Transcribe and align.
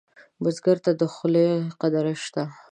بزګر 0.41 0.77
ته 0.85 0.91
د 0.99 1.01
خولې 1.13 1.47
قدر 1.81 2.05
شته 2.25 2.43